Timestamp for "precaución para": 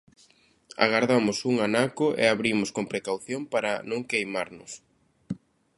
2.93-3.71